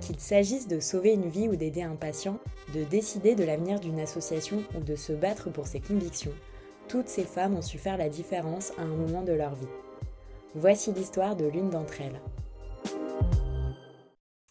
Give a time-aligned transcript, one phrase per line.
[0.00, 2.38] Qu'il s'agisse de sauver une vie ou d'aider un patient,
[2.74, 6.34] de décider de l'avenir d'une association ou de se battre pour ses convictions,
[6.88, 9.66] toutes ces femmes ont su faire la différence à un moment de leur vie.
[10.54, 12.20] Voici l'histoire de l'une d'entre elles.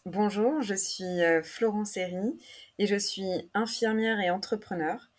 [0.04, 2.38] Bonjour, je suis euh, Florence Herry
[2.78, 5.10] et je suis infirmière et entrepreneur.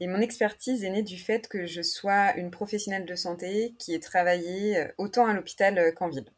[0.00, 3.94] Et mon expertise est née du fait que je sois une professionnelle de santé qui
[3.94, 6.32] ait travaillé euh, autant à l'hôpital euh, qu'en ville.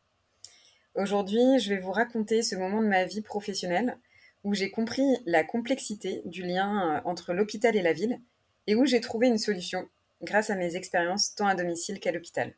[0.97, 3.99] Aujourd'hui, je vais vous raconter ce moment de ma vie professionnelle
[4.45, 8.21] où j'ai compris la complexité du lien euh, entre l'hôpital et la ville
[8.69, 9.89] et où j'ai trouvé une solution
[10.23, 12.55] grâce à mes expériences tant à domicile qu'à l'hôpital.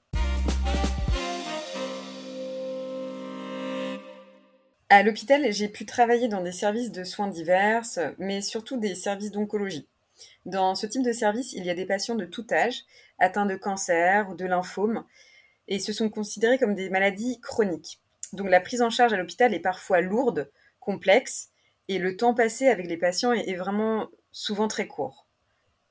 [4.91, 7.85] À l'hôpital, j'ai pu travailler dans des services de soins divers,
[8.19, 9.89] mais surtout des services d'oncologie.
[10.45, 12.85] Dans ce type de service, il y a des patients de tout âge,
[13.19, 15.07] atteints de cancer ou de lymphome,
[15.69, 17.99] et ce sont considérés comme des maladies chroniques.
[18.35, 21.51] Donc la prise en charge à l'hôpital est parfois lourde, complexe,
[21.89, 25.27] et le temps passé avec les patients est, vraiment souvent très court.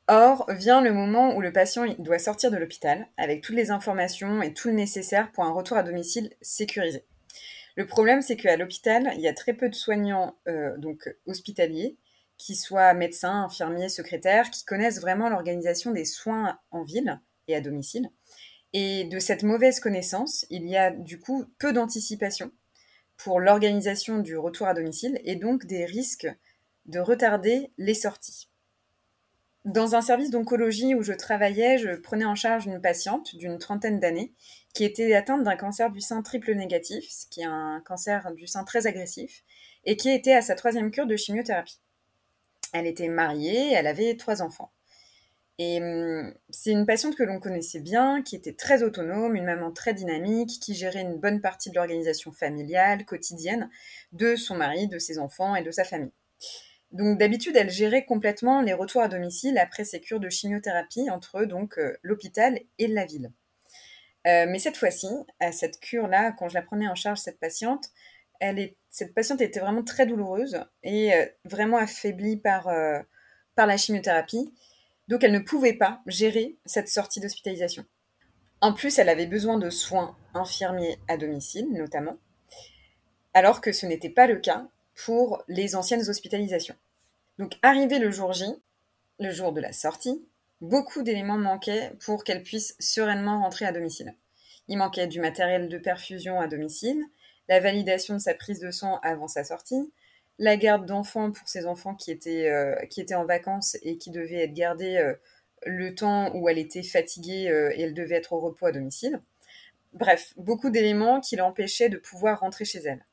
[0.07, 4.41] Or, vient le moment où le patient doit sortir de l'hôpital avec toutes les informations
[4.41, 7.05] et tout le nécessaire pour un retour à domicile sécurisé.
[7.75, 11.97] Le problème, c'est qu'à l'hôpital, il y a très peu de soignants euh, donc hospitaliers,
[12.37, 17.61] qui soient médecins, infirmiers, secrétaires, qui connaissent vraiment l'organisation des soins en ville et à
[17.61, 18.09] domicile.
[18.77, 22.51] Et de cette mauvaise connaissance, il y a du coup peu d'anticipation
[23.15, 26.27] pour l'organisation du retour à domicile et donc des risques
[26.85, 28.49] de retarder les sorties.
[29.63, 34.01] Dans un service d'oncologie où je travaillais, je prenais en charge une patiente d'une trentaine
[34.01, 34.33] d'années
[34.73, 38.45] qui était atteinte d'un cancer du sein triple négatif, ce qui est un cancer du
[38.45, 39.45] sein très agressif,
[39.85, 41.79] et qui était à sa troisième cure de chimiothérapie.
[42.73, 44.73] Elle était mariée, elle avait trois enfants.
[45.57, 49.71] Et hum, c'est une patiente que l'on connaissait bien, qui était très autonome, une maman
[49.71, 53.69] très dynamique, qui gérait une bonne partie de l'organisation familiale, quotidienne,
[54.11, 56.11] de son mari, de ses enfants et de sa famille.
[56.91, 61.45] Donc d'habitude, elle gérait complètement les retours à domicile après ses cures de chimiothérapie entre
[61.45, 63.31] donc euh, l'hôpital et la ville.
[64.27, 65.07] Euh, mais cette fois-ci,
[65.39, 67.89] à cette cure-là, quand je la prenais en charge, cette patiente,
[68.39, 72.69] elle cette patiente était vraiment très douloureuse et euh, vraiment affaiblie par,
[73.55, 74.53] par la chimiothérapie.
[75.07, 77.85] Donc elle ne pouvait pas gérer cette sortie d'hospitalisation.
[78.61, 82.17] En plus, elle avait besoin de soins infirmiers à domicile, notamment,
[83.33, 84.67] alors que ce n'était pas le cas
[85.05, 86.75] pour les anciennes hospitalisations.
[87.37, 88.45] Donc arrivé le jour J,
[89.19, 90.25] le jour de la sortie,
[90.61, 94.15] beaucoup d'éléments manquaient pour qu'elle puisse sereinement rentrer à domicile.
[94.67, 97.03] Il manquait du matériel de perfusion à domicile,
[97.49, 99.91] la validation de sa prise de sang avant sa sortie,
[100.37, 104.11] la garde d'enfants pour ses enfants qui étaient, euh, qui étaient en vacances et qui
[104.11, 105.13] devaient être gardés euh,
[105.65, 109.21] le temps où elle était fatiguée euh, et elle devait être au repos à domicile.
[109.93, 113.05] Bref, beaucoup d'éléments qui l'empêchaient de pouvoir rentrer chez elle.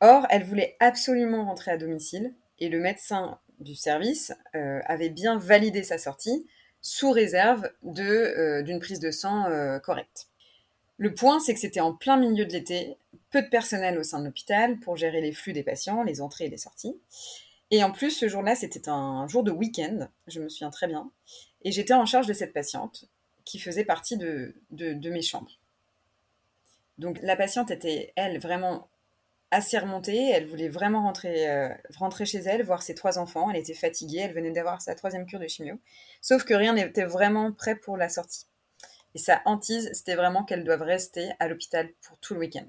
[0.00, 5.84] Or, elle voulait absolument rentrer à domicile et le médecin du service avait bien validé
[5.84, 6.46] sa sortie
[6.80, 9.44] sous réserve d'une prise de sang
[9.84, 10.26] correcte.
[10.96, 12.96] Le point, c'est que c'était en plein milieu de l'été,
[13.32, 16.44] peu de personnel au sein de l'hôpital pour gérer les flux des patients, les entrées
[16.44, 17.00] et les sorties.
[17.72, 21.10] Et en plus, ce jour-là, c'était un jour de week-end, je me souviens très bien.
[21.62, 23.06] Et j'étais en charge de cette patiente
[23.44, 25.50] qui faisait partie de, mes chambres.
[26.98, 28.88] Donc la patiente était, elle, vraiment
[29.50, 30.30] assez remontée.
[30.30, 33.50] Elle voulait vraiment rentrer, euh, rentrer chez elle, voir ses trois enfants.
[33.50, 35.78] Elle était fatiguée, elle venait d'avoir sa troisième cure de chimio.
[36.20, 38.46] Sauf que rien n'était vraiment prêt pour la sortie.
[39.14, 42.66] Et sa hantise, c'était vraiment qu'elle doive rester à l'hôpital pour tout le week-end.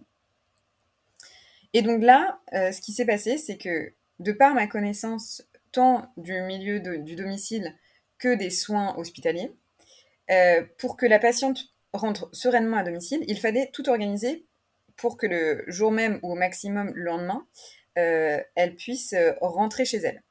[1.74, 6.12] Et donc là, euh, ce qui s'est passé, c'est que de par ma connaissance tant
[6.18, 7.76] du milieu du domicile
[8.20, 9.52] que des soins hospitaliers,
[10.30, 11.60] euh, pour que la patiente
[11.94, 14.46] rentre sereinement à domicile, il fallait tout organiser
[14.96, 17.48] pour que le jour même ou au maximum le lendemain,
[17.98, 20.22] euh, elle puisse rentrer chez elle.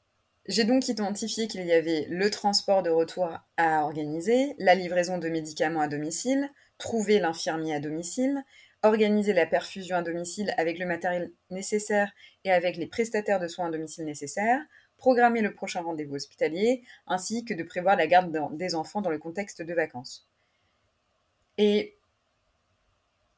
[0.46, 5.28] J'ai donc identifié qu'il y avait le transport de retour à organiser, la livraison de
[5.28, 8.42] médicaments à domicile, trouver l'infirmier à domicile,
[8.82, 12.12] organiser la perfusion à domicile avec le matériel nécessaire
[12.44, 14.60] et avec les prestataires de soins à domicile nécessaires,
[14.96, 19.18] programmer le prochain rendez-vous hospitalier, ainsi que de prévoir la garde des enfants dans le
[19.18, 20.28] contexte de vacances.
[21.58, 21.96] Et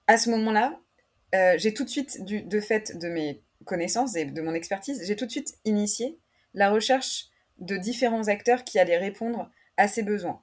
[0.06, 0.81] à ce moment-là,
[1.35, 5.17] euh, j'ai tout de suite, de fait de mes connaissances et de mon expertise, j'ai
[5.17, 6.19] tout de suite initié
[6.52, 10.41] la recherche de différents acteurs qui allaient répondre à ses besoins.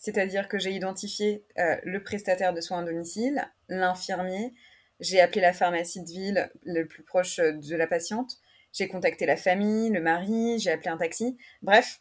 [0.00, 4.52] C'est-à-dire que j'ai identifié euh, le prestataire de soins à domicile, l'infirmier,
[4.98, 8.38] j'ai appelé la pharmacie de ville le plus proche de la patiente,
[8.72, 11.36] j'ai contacté la famille, le mari, j'ai appelé un taxi.
[11.62, 12.00] Bref,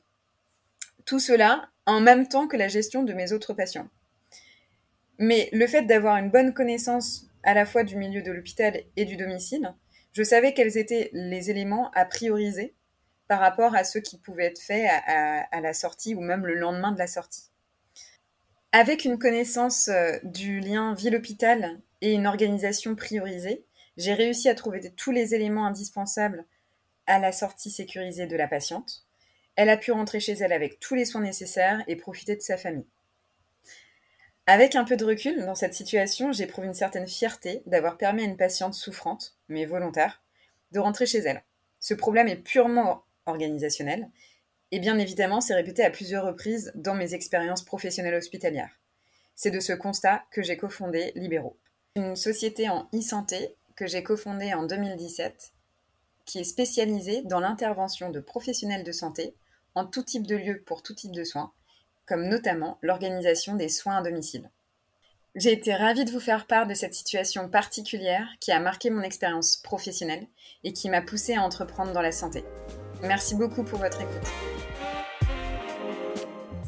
[1.06, 3.90] tout cela en même temps que la gestion de mes autres patients.
[5.18, 9.06] Mais le fait d'avoir une bonne connaissance à la fois du milieu de l'hôpital et
[9.06, 9.74] du domicile,
[10.14, 12.76] je savais quels étaient les éléments à prioriser
[13.28, 16.92] par rapport à ceux qui pouvaient être faits à, la sortie ou même le lendemain
[16.92, 17.49] de la sortie.
[18.72, 23.66] Avec une connaissance euh, du lien ville-hôpital et une organisation priorisée,
[23.98, 26.46] j'ai réussi à trouver tous les éléments indispensables
[27.08, 29.08] à la sortie sécurisée de la patiente.
[29.56, 32.58] Elle a pu rentrer chez elle avec tous les soins nécessaires et profiter de sa
[32.58, 32.86] famille.
[34.46, 38.26] Avec un peu de recul, dans cette situation, j'éprouve une certaine fierté d'avoir permis à
[38.26, 40.22] une patiente souffrante, mais volontaire,
[40.74, 41.44] de rentrer chez elle.
[41.80, 44.10] Ce problème est purement organisationnel,
[44.72, 48.80] et bien évidemment, c'est répété à plusieurs reprises dans mes expériences professionnelles hospitalières.
[49.36, 51.58] C'est de ce constat que j'ai cofondé Libéraux,
[51.96, 55.54] une société en e-santé que j'ai cofondée en 2017
[56.26, 59.34] qui est spécialisé dans l'intervention de professionnels de santé
[59.74, 61.52] en tout type de lieu pour tout type de soins,
[62.06, 64.50] comme notamment l'organisation des soins à domicile.
[65.36, 69.02] J'ai été ravie de vous faire part de cette situation particulière qui a marqué mon
[69.02, 70.28] expérience professionnelle
[70.64, 72.44] et qui m'a poussée à entreprendre dans la santé.
[73.02, 74.59] Merci beaucoup pour votre écoute.